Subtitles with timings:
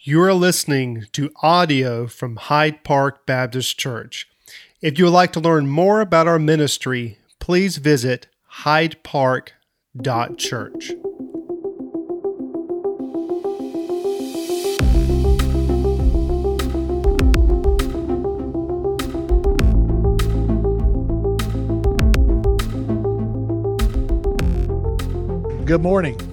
[0.00, 4.28] You are listening to audio from Hyde Park Baptist Church.
[4.80, 8.28] If you would like to learn more about our ministry, please visit
[8.62, 10.92] hydepark.church.
[25.64, 26.27] Good morning.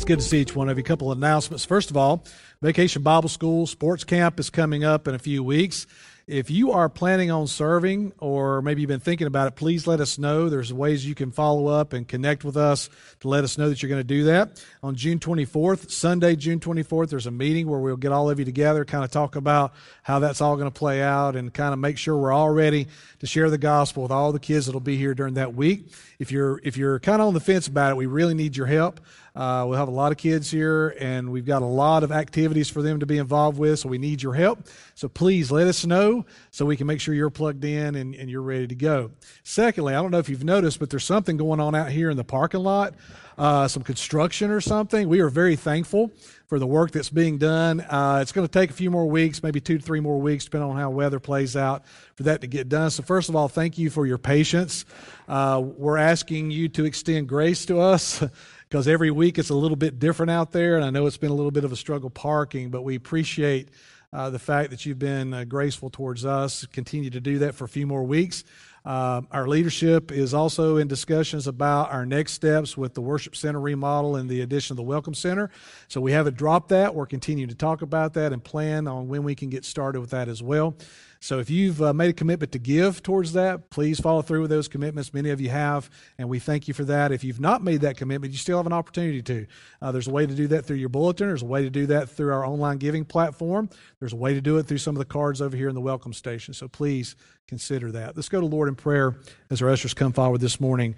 [0.00, 0.80] It's good to see each one of you.
[0.80, 1.66] A couple of announcements.
[1.66, 2.24] First of all,
[2.62, 5.86] Vacation Bible School Sports Camp is coming up in a few weeks.
[6.30, 9.98] If you are planning on serving or maybe you've been thinking about it, please let
[9.98, 10.48] us know.
[10.48, 12.88] There's ways you can follow up and connect with us
[13.18, 14.64] to let us know that you're going to do that.
[14.80, 18.44] On June 24th, Sunday, June 24th, there's a meeting where we'll get all of you
[18.44, 19.74] together, kind of talk about
[20.04, 22.86] how that's all going to play out and kind of make sure we're all ready
[23.18, 25.90] to share the gospel with all the kids that'll be here during that week.
[26.20, 28.66] If you're if you're kind of on the fence about it, we really need your
[28.66, 29.00] help.
[29.34, 32.68] Uh, we'll have a lot of kids here, and we've got a lot of activities
[32.68, 34.66] for them to be involved with, so we need your help.
[34.94, 36.19] So please let us know
[36.50, 39.10] so we can make sure you're plugged in and, and you're ready to go.
[39.42, 42.16] Secondly, I don't know if you've noticed, but there's something going on out here in
[42.16, 42.94] the parking lot,
[43.38, 45.08] uh, some construction or something.
[45.08, 46.10] We are very thankful
[46.46, 47.80] for the work that's being done.
[47.80, 50.44] Uh, it's going to take a few more weeks, maybe two to three more weeks,
[50.44, 52.90] depending on how weather plays out, for that to get done.
[52.90, 54.84] So, first of all, thank you for your patience.
[55.28, 58.22] Uh, we're asking you to extend grace to us.
[58.70, 60.76] because every week it's a little bit different out there.
[60.76, 63.68] And I know it's been a little bit of a struggle parking, but we appreciate
[64.12, 66.66] uh, the fact that you've been uh, graceful towards us.
[66.66, 68.44] Continue to do that for a few more weeks.
[68.84, 73.60] Uh, our leadership is also in discussions about our next steps with the worship center
[73.60, 75.50] remodel and the addition of the welcome center.
[75.88, 76.94] So we haven't dropped that.
[76.94, 80.10] We're continuing to talk about that and plan on when we can get started with
[80.10, 80.76] that as well.
[81.22, 84.50] So if you've uh, made a commitment to give towards that, please follow through with
[84.50, 85.12] those commitments.
[85.12, 87.12] Many of you have, and we thank you for that.
[87.12, 89.46] If you've not made that commitment, you still have an opportunity to.
[89.82, 91.28] Uh, there's a way to do that through your bulletin.
[91.28, 93.68] There's a way to do that through our online giving platform.
[93.98, 95.80] There's a way to do it through some of the cards over here in the
[95.82, 96.54] welcome station.
[96.54, 98.16] So please consider that.
[98.16, 99.16] Let's go to Lord in prayer
[99.50, 100.94] as our ushers come forward this morning.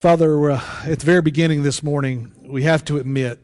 [0.00, 3.38] Father, uh, at the very beginning this morning, we have to admit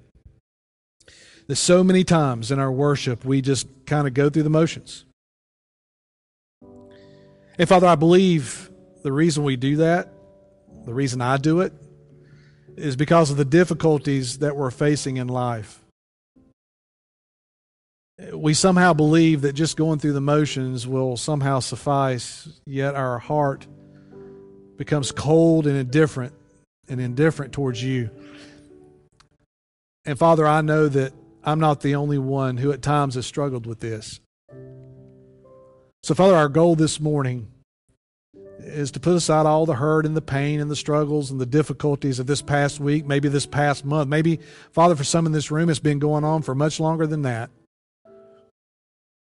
[1.47, 5.05] that so many times in our worship, we just kind of go through the motions.
[7.59, 8.71] And Father, I believe
[9.03, 10.09] the reason we do that,
[10.84, 11.72] the reason I do it,
[12.77, 15.86] is because of the difficulties that we're facing in life.
[18.32, 23.66] We somehow believe that just going through the motions will somehow suffice, yet our heart
[24.77, 26.32] becomes cold and indifferent
[26.88, 28.10] and indifferent towards you.
[30.06, 31.12] And Father, I know that
[31.44, 34.21] I'm not the only one who at times has struggled with this.
[36.03, 37.49] So, Father, our goal this morning
[38.60, 41.47] is to put aside all the hurt and the pain and the struggles and the
[41.47, 44.09] difficulties of this past week, maybe this past month.
[44.09, 44.41] Maybe,
[44.72, 47.50] Father, for some in this room, it's been going on for much longer than that.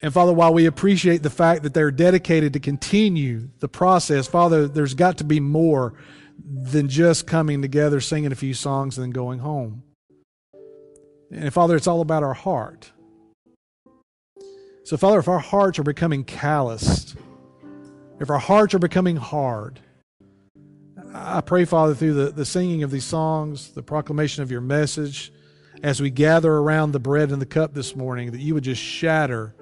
[0.03, 4.67] And Father, while we appreciate the fact that they're dedicated to continue the process, Father,
[4.67, 5.95] there's got to be more
[6.45, 9.85] than just coming together, singing a few songs, and then going home.
[11.31, 12.91] And Father, it's all about our heart.
[14.83, 17.15] So, Father, if our hearts are becoming calloused,
[18.19, 19.79] if our hearts are becoming hard,
[21.15, 25.33] I pray, Father, through the, the singing of these songs, the proclamation of your message,
[25.84, 28.83] as we gather around the bread and the cup this morning, that you would just
[28.83, 29.55] shatter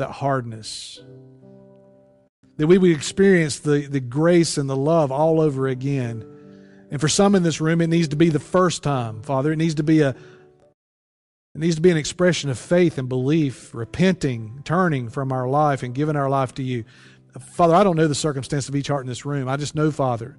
[0.00, 1.00] that hardness.
[2.56, 6.26] That we would experience the, the grace and the love all over again.
[6.90, 9.52] And for some in this room, it needs to be the first time, Father.
[9.52, 13.74] It needs to be a, it needs to be an expression of faith and belief,
[13.74, 16.84] repenting, turning from our life, and giving our life to you.
[17.38, 19.48] Father, I don't know the circumstance of each heart in this room.
[19.48, 20.38] I just know, Father,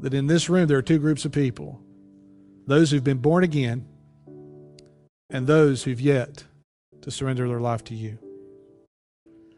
[0.00, 1.80] that in this room there are two groups of people
[2.66, 3.86] those who've been born again
[5.30, 6.44] and those who've yet
[7.02, 8.18] to surrender their life to you.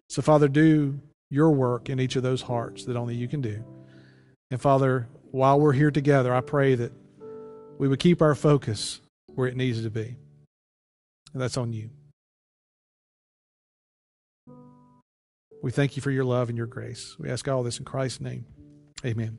[0.09, 0.99] So, Father, do
[1.31, 3.63] your work in each of those hearts that only you can do.
[4.51, 6.93] And, Father, while we're here together, I pray that
[7.79, 10.17] we would keep our focus where it needs to be.
[11.33, 11.91] And that's on you.
[15.63, 17.17] We thank you for your love and your grace.
[17.19, 18.47] We ask all this in Christ's name.
[19.05, 19.39] Amen.